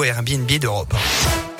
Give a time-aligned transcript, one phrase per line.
[0.00, 1.51] Airbnb d'Europe.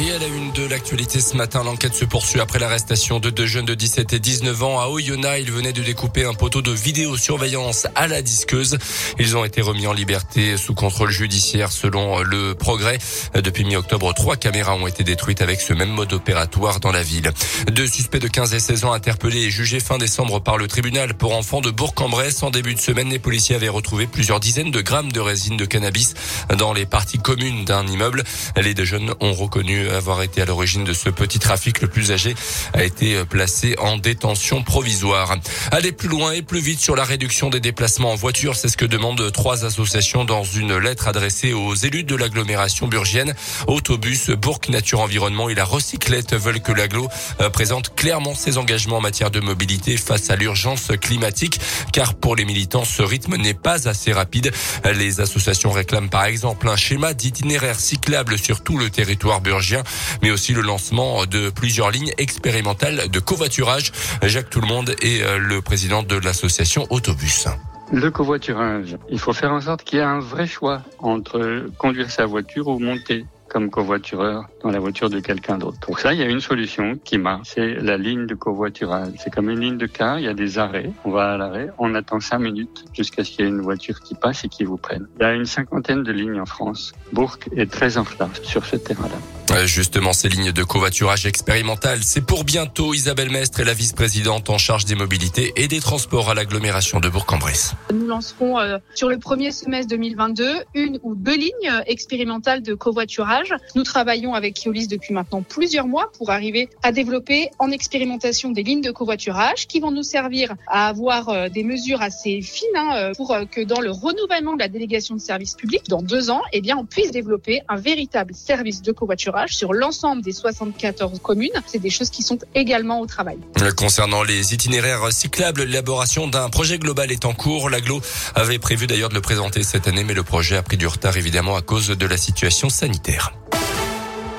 [0.00, 3.46] Et à la une de l'actualité ce matin, l'enquête se poursuit après l'arrestation de deux
[3.46, 5.40] jeunes de 17 et 19 ans à Oyonnax.
[5.40, 8.78] Ils venaient de découper un poteau de vidéosurveillance à la disqueuse.
[9.18, 12.98] Ils ont été remis en liberté sous contrôle judiciaire selon le progrès.
[13.34, 17.32] Depuis mi-octobre, trois caméras ont été détruites avec ce même mode opératoire dans la ville.
[17.72, 21.14] Deux suspects de 15 et 16 ans interpellés et jugés fin décembre par le tribunal
[21.14, 22.44] pour enfants de Bourg-en-Bresse.
[22.44, 25.64] En début de semaine, les policiers avaient retrouvé plusieurs dizaines de grammes de résine de
[25.64, 26.14] cannabis
[26.56, 28.22] dans les parties communes d'un immeuble.
[28.56, 31.80] Les deux jeunes ont reconnu avoir été à l'origine de ce petit trafic.
[31.80, 32.34] Le plus âgé
[32.74, 35.36] a été placé en détention provisoire.
[35.72, 38.76] Aller plus loin et plus vite sur la réduction des déplacements en voiture, c'est ce
[38.76, 43.34] que demandent trois associations dans une lettre adressée aux élus de l'agglomération burgienne.
[43.66, 47.08] Autobus, Bourg Nature Environnement et la Recyclette veulent que l'agglo
[47.40, 51.60] euh, présente clairement ses engagements en matière de mobilité face à l'urgence climatique,
[51.92, 54.52] car pour les militants, ce rythme n'est pas assez rapide.
[54.84, 59.77] Les associations réclament par exemple un schéma d'itinéraire cyclable sur tout le territoire burgien
[60.22, 63.92] mais aussi le lancement de plusieurs lignes expérimentales de covoiturage.
[64.22, 67.46] Jacques Tout-le-Monde est euh, le président de l'association Autobus.
[67.90, 72.10] Le covoiturage, il faut faire en sorte qu'il y ait un vrai choix entre conduire
[72.10, 75.78] sa voiture ou monter comme covoitureur dans la voiture de quelqu'un d'autre.
[75.80, 79.12] Pour ça, il y a une solution qui marche, c'est la ligne de covoiturage.
[79.18, 81.70] C'est comme une ligne de car, il y a des arrêts, on va à l'arrêt,
[81.78, 84.64] on attend cinq minutes jusqu'à ce qu'il y ait une voiture qui passe et qui
[84.64, 85.08] vous prenne.
[85.18, 86.92] Il y a une cinquantaine de lignes en France.
[87.12, 88.04] Bourg est très en
[88.42, 89.37] sur ce terrain-là.
[89.64, 92.94] Justement, ces lignes de covoiturage expérimentales, c'est pour bientôt.
[92.94, 97.08] Isabelle Mestre est la vice-présidente en charge des mobilités et des transports à l'agglomération de
[97.08, 97.74] Bourg-en-Bresse.
[97.92, 102.74] Nous lancerons euh, sur le premier semestre 2022 une ou deux lignes euh, expérimentales de
[102.74, 103.54] covoiturage.
[103.74, 108.62] Nous travaillons avec Keolis depuis maintenant plusieurs mois pour arriver à développer en expérimentation des
[108.62, 113.12] lignes de covoiturage qui vont nous servir à avoir euh, des mesures assez fines hein,
[113.16, 116.60] pour que dans le renouvellement de la délégation de services publics, dans deux ans, eh
[116.60, 121.50] bien, on puisse développer un véritable service de covoiturage sur l'ensemble des 74 communes.
[121.66, 123.38] C'est des choses qui sont également au travail.
[123.76, 127.70] Concernant les itinéraires cyclables, l'élaboration d'un projet global est en cours.
[127.70, 128.00] L'aglo
[128.34, 131.16] avait prévu d'ailleurs de le présenter cette année, mais le projet a pris du retard
[131.16, 133.32] évidemment à cause de la situation sanitaire.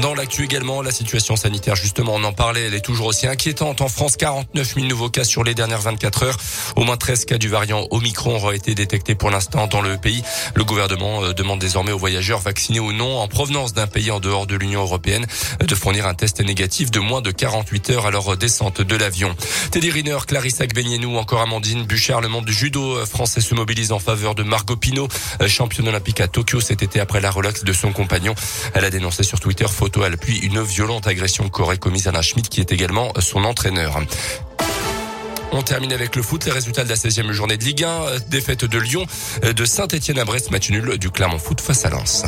[0.00, 3.80] Dans l'actu également, la situation sanitaire, justement, on en parlait, elle est toujours aussi inquiétante.
[3.80, 6.36] En France, 49 000 nouveaux cas sur les dernières 24 heures.
[6.76, 10.22] Au moins 13 cas du variant Omicron auraient été détectés pour l'instant dans le pays.
[10.54, 14.20] Le gouvernement euh, demande désormais aux voyageurs vaccinés ou non en provenance d'un pays en
[14.20, 15.26] dehors de l'Union européenne
[15.60, 19.34] de fournir un test négatif de moins de 48 heures à leur descente de l'avion.
[19.70, 23.92] Teddy Riner, Clarissa Gbenienou, encore Amandine Bouchard, le monde du judo euh, français se mobilise
[23.92, 25.08] en faveur de Margot Pino,
[25.40, 28.34] euh, championne olympique à Tokyo cet été après la relaxe de son compagnon.
[28.74, 32.48] Elle a dénoncé sur Twitter photo à l'appui une violente agression qu'aurait commise Alain Schmidt
[32.48, 34.00] qui est également son entraîneur.
[35.52, 38.64] On termine avec le foot, les résultats de la 16e journée de Ligue 1, défaite
[38.64, 39.06] de Lyon,
[39.44, 42.24] de Saint-Etienne à Brest, match nul du Clermont Foot face à Lens.